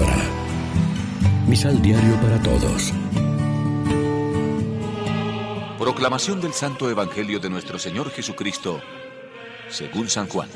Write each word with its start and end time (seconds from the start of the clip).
palabra. 0.00 1.46
Misal 1.46 1.80
Diario 1.82 2.14
para 2.20 2.42
Todos. 2.42 2.92
Proclamación 5.78 6.40
del 6.40 6.52
Santo 6.52 6.90
Evangelio 6.90 7.40
de 7.40 7.50
nuestro 7.50 7.78
Señor 7.78 8.10
Jesucristo, 8.10 8.80
según 9.68 10.08
San 10.08 10.28
Juan. 10.28 10.48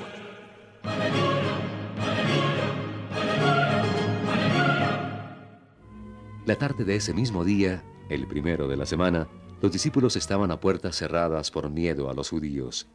La 6.47 6.57
tarde 6.57 6.85
de 6.85 6.97
ese 6.97 7.15
mismo 7.15 7.43
día, 7.43 7.83
el 8.11 8.27
primero 8.27 8.69
de 8.69 8.77
la 8.77 8.85
semana, 8.85 9.29
los 9.63 9.73
discípulos 9.73 10.15
estaban 10.17 10.51
a 10.51 10.61
puertas 10.61 10.97
cerradas 10.97 11.51
por 11.51 11.71
miedo 11.71 12.11
a 12.11 12.15
los 12.15 12.29
judíos. 12.29 12.87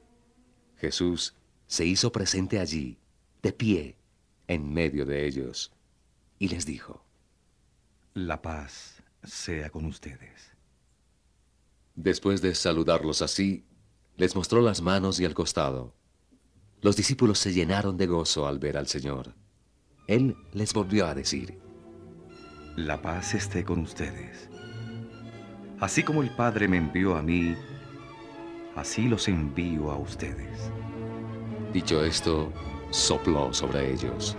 Jesús 0.77 1.35
se 1.65 1.85
hizo 1.85 2.11
presente 2.11 2.59
allí, 2.59 2.99
de 3.41 3.51
pie, 3.51 3.97
en 4.47 4.71
medio 4.71 5.05
de 5.05 5.25
ellos, 5.25 5.71
y 6.39 6.47
les 6.47 6.65
dijo, 6.65 7.05
La 8.13 8.41
paz 8.41 9.03
sea 9.23 9.69
con 9.69 9.85
ustedes. 9.85 10.53
Después 11.95 12.41
de 12.41 12.55
saludarlos 12.55 13.21
así, 13.21 13.65
les 14.15 14.35
mostró 14.35 14.61
las 14.61 14.81
manos 14.81 15.19
y 15.19 15.25
el 15.25 15.33
costado. 15.33 15.93
Los 16.81 16.95
discípulos 16.95 17.39
se 17.39 17.53
llenaron 17.53 17.97
de 17.97 18.07
gozo 18.07 18.47
al 18.47 18.57
ver 18.57 18.77
al 18.77 18.87
Señor. 18.87 19.35
Él 20.07 20.35
les 20.53 20.73
volvió 20.73 21.05
a 21.07 21.13
decir, 21.13 21.59
La 22.77 23.01
paz 23.01 23.35
esté 23.35 23.65
con 23.65 23.79
ustedes. 23.79 24.49
Así 25.81 26.03
como 26.03 26.23
el 26.23 26.33
Padre 26.35 26.67
me 26.69 26.77
envió 26.77 27.15
a 27.15 27.21
mí, 27.21 27.55
así 28.75 29.09
los 29.09 29.27
envío 29.27 29.91
a 29.91 29.97
ustedes. 29.97 30.71
Dicho 31.73 32.03
esto, 32.03 32.51
sopló 32.91 33.53
sobre 33.53 33.93
ellos. 33.93 34.37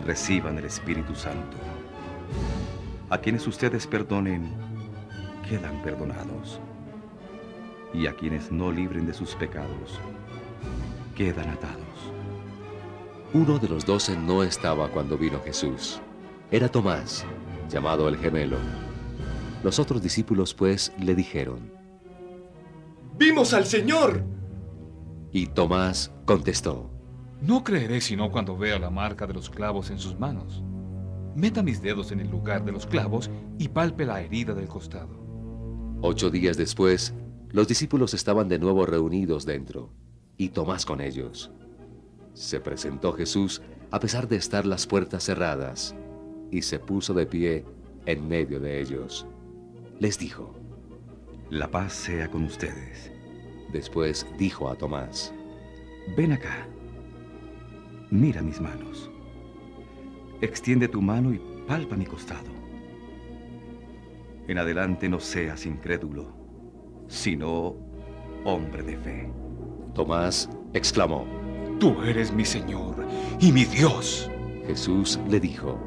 Reciban 0.00 0.58
el 0.58 0.64
Espíritu 0.64 1.14
Santo. 1.14 1.56
A 3.10 3.18
quienes 3.18 3.46
ustedes 3.46 3.86
perdonen, 3.86 4.52
quedan 5.48 5.82
perdonados. 5.82 6.60
Y 7.94 8.06
a 8.06 8.14
quienes 8.14 8.50
no 8.50 8.72
libren 8.72 9.06
de 9.06 9.12
sus 9.12 9.34
pecados, 9.34 10.00
quedan 11.14 11.50
atados. 11.50 12.12
Uno 13.34 13.58
de 13.58 13.68
los 13.68 13.86
doce 13.86 14.16
no 14.16 14.42
estaba 14.42 14.88
cuando 14.88 15.16
vino 15.16 15.40
Jesús. 15.42 16.00
Era 16.50 16.68
Tomás, 16.68 17.24
llamado 17.70 18.08
el 18.08 18.18
gemelo. 18.18 18.58
Los 19.62 19.78
otros 19.78 20.02
discípulos 20.02 20.52
pues 20.54 20.92
le 20.98 21.14
dijeron, 21.14 21.72
¡Vimos 23.16 23.54
al 23.54 23.64
Señor! 23.64 24.24
Y 25.30 25.46
Tomás 25.46 26.12
contestó, 26.26 26.91
No 27.42 27.64
creeré 27.64 28.00
sino 28.00 28.30
cuando 28.30 28.56
vea 28.56 28.78
la 28.78 28.88
marca 28.88 29.26
de 29.26 29.34
los 29.34 29.50
clavos 29.50 29.90
en 29.90 29.98
sus 29.98 30.16
manos. 30.16 30.62
Meta 31.34 31.60
mis 31.64 31.82
dedos 31.82 32.12
en 32.12 32.20
el 32.20 32.30
lugar 32.30 32.64
de 32.64 32.70
los 32.70 32.86
clavos 32.86 33.30
y 33.58 33.66
palpe 33.66 34.06
la 34.06 34.20
herida 34.20 34.54
del 34.54 34.68
costado. 34.68 35.18
Ocho 36.02 36.30
días 36.30 36.56
después, 36.56 37.12
los 37.50 37.66
discípulos 37.66 38.14
estaban 38.14 38.48
de 38.48 38.60
nuevo 38.60 38.86
reunidos 38.86 39.44
dentro, 39.44 39.90
y 40.36 40.50
Tomás 40.50 40.86
con 40.86 41.00
ellos. 41.00 41.50
Se 42.32 42.60
presentó 42.60 43.12
Jesús 43.12 43.60
a 43.90 43.98
pesar 43.98 44.28
de 44.28 44.36
estar 44.36 44.64
las 44.64 44.86
puertas 44.86 45.24
cerradas, 45.24 45.96
y 46.52 46.62
se 46.62 46.78
puso 46.78 47.12
de 47.12 47.26
pie 47.26 47.64
en 48.06 48.28
medio 48.28 48.60
de 48.60 48.80
ellos. 48.80 49.26
Les 49.98 50.16
dijo, 50.16 50.54
La 51.50 51.70
paz 51.72 51.92
sea 51.92 52.30
con 52.30 52.44
ustedes. 52.44 53.10
Después 53.72 54.26
dijo 54.38 54.68
a 54.68 54.76
Tomás, 54.76 55.34
Ven 56.16 56.32
acá. 56.32 56.68
Mira 58.12 58.42
mis 58.42 58.60
manos. 58.60 59.10
Extiende 60.42 60.86
tu 60.86 61.00
mano 61.00 61.32
y 61.32 61.40
palpa 61.66 61.96
mi 61.96 62.04
costado. 62.04 62.50
En 64.46 64.58
adelante 64.58 65.08
no 65.08 65.18
seas 65.18 65.64
incrédulo, 65.64 66.30
sino 67.08 67.74
hombre 68.44 68.82
de 68.82 68.98
fe. 68.98 69.32
Tomás 69.94 70.50
exclamó, 70.74 71.24
Tú 71.80 72.02
eres 72.02 72.30
mi 72.34 72.44
Señor 72.44 72.96
y 73.40 73.50
mi 73.50 73.64
Dios. 73.64 74.30
Jesús 74.66 75.18
le 75.30 75.40
dijo, 75.40 75.80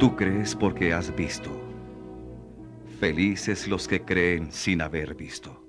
Tú 0.00 0.16
crees 0.16 0.56
porque 0.56 0.92
has 0.92 1.14
visto. 1.14 1.50
Felices 2.98 3.68
los 3.68 3.86
que 3.86 4.04
creen 4.04 4.50
sin 4.50 4.82
haber 4.82 5.14
visto. 5.14 5.63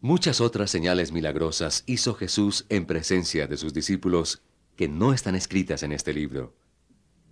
Muchas 0.00 0.40
otras 0.40 0.70
señales 0.70 1.10
milagrosas 1.10 1.82
hizo 1.86 2.14
Jesús 2.14 2.66
en 2.68 2.86
presencia 2.86 3.48
de 3.48 3.56
sus 3.56 3.74
discípulos 3.74 4.42
que 4.76 4.86
no 4.86 5.12
están 5.12 5.34
escritas 5.34 5.82
en 5.82 5.90
este 5.90 6.12
libro. 6.12 6.54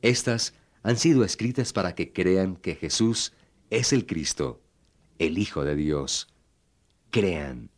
Estas 0.03 0.53
han 0.82 0.97
sido 0.97 1.22
escritas 1.22 1.72
para 1.72 1.94
que 1.94 2.12
crean 2.12 2.56
que 2.56 2.75
Jesús 2.75 3.32
es 3.71 3.93
el 3.93 4.04
Cristo, 4.04 4.65
el 5.21 5.38
Hijo 5.38 5.65
de 5.65 5.77
Dios. 5.77 6.27
Crean, 7.10 7.71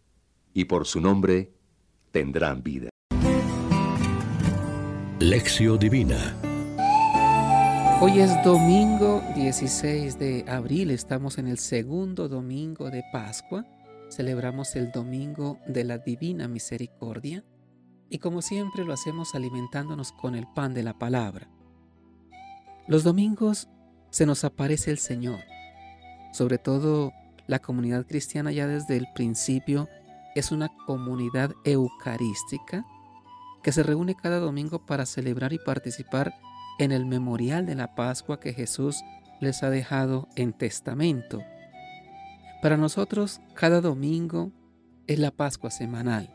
y 0.55 0.65
por 0.65 0.87
su 0.87 1.03
nombre 1.03 1.53
tendrán 2.11 2.63
vida. 2.63 2.89
Lección 5.21 5.79
Divina 5.79 6.35
Hoy 8.01 8.21
es 8.21 8.31
domingo 8.45 9.25
16 9.35 10.21
de 10.21 10.45
abril, 10.47 10.93
estamos 10.93 11.37
en 11.37 11.49
el 11.49 11.59
segundo 11.59 12.29
domingo 12.29 12.91
de 12.91 13.03
Pascua, 13.13 13.67
celebramos 14.11 14.77
el 14.77 14.91
domingo 14.91 15.59
de 15.67 15.85
la 15.85 15.99
Divina 15.99 16.49
Misericordia 16.49 17.45
y 18.11 18.19
como 18.19 18.43
siempre 18.43 18.85
lo 18.85 18.93
hacemos 18.93 19.35
alimentándonos 19.35 20.13
con 20.13 20.35
el 20.35 20.47
pan 20.47 20.75
de 20.75 20.83
la 20.83 20.99
palabra. 20.99 21.49
Los 22.87 23.05
domingos 23.05 23.69
se 24.11 24.25
nos 24.25 24.45
aparece 24.45 24.91
el 24.91 24.99
Señor, 24.99 25.41
sobre 26.33 26.59
todo 26.59 27.13
la 27.47 27.59
comunidad 27.59 28.07
cristiana 28.07 28.53
ya 28.53 28.67
desde 28.67 28.97
el 28.97 29.07
principio 29.15 29.89
es 30.35 30.53
una 30.53 30.69
comunidad 30.87 31.53
eucarística 31.65 32.85
que 33.63 33.73
se 33.73 33.83
reúne 33.83 34.15
cada 34.15 34.39
domingo 34.39 34.87
para 34.87 35.07
celebrar 35.07 35.53
y 35.53 35.59
participar 35.59 36.35
en 36.79 36.93
el 36.93 37.07
memorial 37.07 37.67
de 37.67 37.75
la 37.75 37.95
Pascua 37.95 38.39
que 38.39 38.55
Jesús 38.55 39.03
les 39.41 39.63
ha 39.63 39.71
dejado 39.71 40.29
en 40.37 40.53
testamento. 40.53 41.43
Para 42.61 42.77
nosotros, 42.77 43.41
cada 43.55 43.81
domingo 43.81 44.51
es 45.07 45.21
la 45.21 45.31
Pascua 45.31 45.71
semanal. 45.71 46.29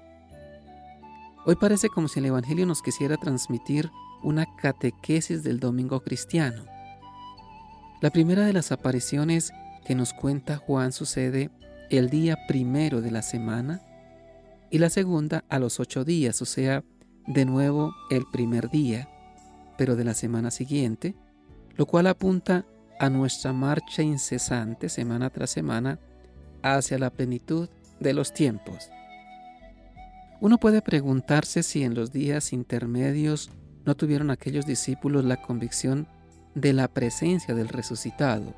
Hoy 1.46 1.56
parece 1.58 1.90
como 1.90 2.08
si 2.08 2.20
el 2.20 2.28
Evangelio 2.28 2.66
nos 2.66 2.82
quisiera 2.82 3.18
transmitir 3.18 3.92
una 4.24 4.46
catequesis 4.56 5.44
del 5.44 5.60
domingo 5.60 6.00
cristiano. 6.00 6.64
La 8.02 8.10
primera 8.10 8.46
de 8.46 8.54
las 8.54 8.72
apariciones 8.72 9.52
que 9.86 9.96
nos 9.96 10.14
cuenta 10.14 10.56
Juan 10.56 10.94
sucede 10.94 11.50
el 11.90 12.10
día 12.10 12.38
primero 12.48 13.02
de 13.02 13.12
la 13.12 13.22
semana 13.22 13.82
y 14.72 14.78
la 14.78 14.90
segunda 14.90 15.44
a 15.50 15.60
los 15.60 15.82
ocho 15.82 16.06
días, 16.06 16.42
o 16.42 16.46
sea, 16.46 16.86
de 17.28 17.44
nuevo 17.44 17.94
el 18.10 18.24
primer 18.32 18.70
día, 18.70 19.10
pero 19.78 19.98
de 19.98 20.06
la 20.06 20.14
semana 20.14 20.52
siguiente, 20.52 21.16
lo 21.76 21.86
cual 21.86 22.08
apunta 22.08 22.66
a 22.98 23.10
nuestra 23.10 23.52
marcha 23.52 24.04
incesante 24.04 24.88
semana 24.88 25.30
tras 25.30 25.50
semana 25.50 26.00
hacia 26.64 26.98
la 26.98 27.12
plenitud 27.12 27.70
de 28.00 28.14
los 28.14 28.34
tiempos. 28.34 28.90
Uno 30.42 30.58
puede 30.58 30.82
preguntarse 30.82 31.64
si 31.64 31.84
en 31.84 31.94
los 31.94 32.12
días 32.12 32.52
intermedios 32.52 33.52
no 33.86 33.96
tuvieron 33.96 34.32
aquellos 34.32 34.66
discípulos 34.66 35.24
la 35.24 35.42
convicción 35.42 36.08
de 36.56 36.74
la 36.74 36.88
presencia 36.88 37.54
del 37.54 37.70
resucitado. 37.70 38.54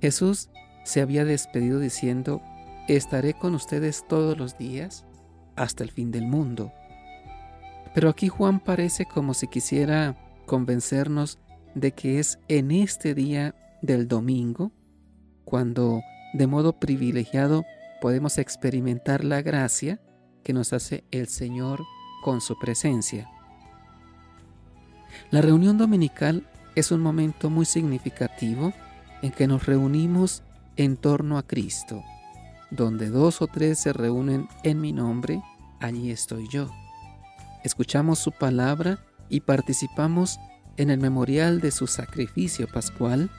Jesús 0.00 0.50
se 0.84 1.00
había 1.00 1.24
despedido 1.24 1.80
diciendo, 1.80 2.42
estaré 2.88 3.34
con 3.34 3.54
ustedes 3.54 4.04
todos 4.08 4.38
los 4.38 4.56
días 4.56 5.04
hasta 5.56 5.84
el 5.84 5.90
fin 5.90 6.10
del 6.10 6.26
mundo. 6.26 6.72
Pero 7.94 8.08
aquí 8.08 8.28
Juan 8.28 8.60
parece 8.60 9.06
como 9.06 9.34
si 9.34 9.48
quisiera 9.48 10.16
convencernos 10.46 11.38
de 11.74 11.92
que 11.92 12.18
es 12.18 12.38
en 12.48 12.70
este 12.70 13.14
día 13.14 13.54
del 13.82 14.08
domingo 14.08 14.72
cuando 15.44 16.02
de 16.32 16.46
modo 16.46 16.78
privilegiado 16.78 17.64
podemos 18.00 18.38
experimentar 18.38 19.24
la 19.24 19.42
gracia 19.42 20.00
que 20.44 20.52
nos 20.52 20.72
hace 20.72 21.04
el 21.10 21.28
Señor 21.28 21.82
con 22.22 22.40
su 22.40 22.58
presencia. 22.58 23.28
La 25.30 25.40
reunión 25.40 25.78
dominical 25.78 26.46
es 26.74 26.90
un 26.90 27.00
momento 27.00 27.50
muy 27.50 27.64
significativo 27.64 28.72
en 29.22 29.32
que 29.32 29.46
nos 29.46 29.66
reunimos 29.66 30.42
en 30.76 30.96
torno 30.96 31.38
a 31.38 31.42
Cristo. 31.42 32.02
Donde 32.70 33.08
dos 33.08 33.42
o 33.42 33.46
tres 33.46 33.78
se 33.78 33.92
reúnen 33.92 34.48
en 34.62 34.80
mi 34.80 34.92
nombre, 34.92 35.42
allí 35.80 36.10
estoy 36.10 36.48
yo. 36.48 36.70
Escuchamos 37.64 38.18
su 38.18 38.30
palabra 38.30 39.00
y 39.28 39.40
participamos 39.40 40.38
en 40.76 40.90
el 40.90 41.00
memorial 41.00 41.60
de 41.60 41.72
su 41.72 41.86
sacrificio 41.86 42.68
pascual, 42.68 43.30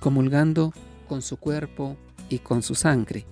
comulgando 0.00 0.72
con 1.08 1.22
su 1.22 1.36
cuerpo 1.36 1.96
y 2.30 2.38
con 2.38 2.62
su 2.62 2.74
sangre. 2.74 3.26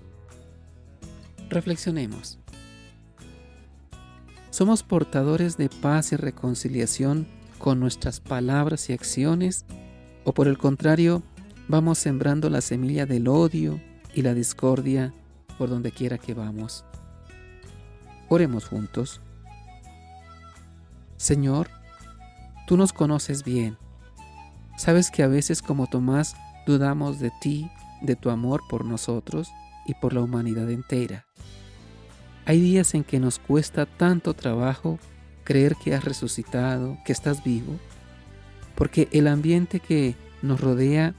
Reflexionemos. 1.49 2.39
¿Somos 4.50 4.83
portadores 4.83 5.56
de 5.56 5.71
paz 5.71 6.12
y 6.12 6.17
reconciliación 6.17 7.27
con 7.59 7.81
nuestras 7.81 8.21
palabras 8.21 8.91
y 8.91 8.93
acciones? 8.93 9.65
¿O 10.25 10.35
por 10.35 10.49
el 10.49 10.59
contrario, 10.59 11.23
vamos 11.69 11.99
sembrando 11.99 12.50
la 12.50 12.61
semilla 12.61 13.06
del 13.06 13.29
odio 13.29 13.81
y 14.15 14.23
la 14.23 14.35
discordia 14.35 15.15
por 15.56 15.71
donde 15.71 15.93
quiera 15.93 16.19
que 16.19 16.35
vamos? 16.35 16.85
Oremos 18.29 18.67
juntos. 18.67 19.21
Señor, 21.17 21.69
tú 22.67 22.77
nos 22.77 22.93
conoces 22.93 23.45
bien. 23.45 23.79
Sabes 24.77 25.11
que 25.11 25.23
a 25.23 25.29
veces 25.29 25.62
como 25.62 25.87
Tomás 25.87 26.37
dudamos 26.67 27.19
de 27.19 27.33
ti, 27.41 27.71
de 28.00 28.17
tu 28.17 28.31
amor 28.31 28.62
por 28.69 28.85
nosotros 28.85 29.49
y 29.87 29.95
por 29.95 30.12
la 30.12 30.21
humanidad 30.21 30.71
entera. 30.71 31.27
Hay 32.45 32.61
días 32.61 32.95
en 32.95 33.05
que 33.05 33.21
nos 33.21 33.39
cuesta 33.39 33.87
tanto 33.87 34.35
trabajo 34.35 34.99
creer 35.45 35.77
que 35.77 35.95
has 35.95 36.05
resucitado, 36.05 36.99
que 37.05 37.12
estás 37.12 37.43
vivo, 37.45 37.79
porque 38.75 39.09
el 39.12 39.27
ambiente 39.27 39.81
que 39.81 40.15
nos 40.43 40.61
rodea 40.61 41.15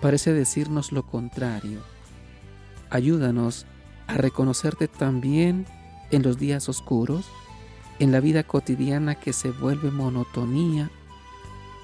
parece 0.00 0.32
decirnos 0.32 0.92
lo 0.92 1.06
contrario. 1.06 1.80
Ayúdanos 2.90 3.66
a 4.06 4.14
reconocerte 4.14 4.88
también 4.88 5.66
en 6.10 6.22
los 6.22 6.38
días 6.38 6.68
oscuros, 6.68 7.26
en 7.98 8.12
la 8.12 8.20
vida 8.20 8.42
cotidiana 8.42 9.14
que 9.14 9.32
se 9.32 9.50
vuelve 9.50 9.90
monotonía 9.90 10.90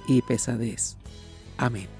y 0.06 0.22
pesadez. 0.22 0.96
Amén. 1.56 1.99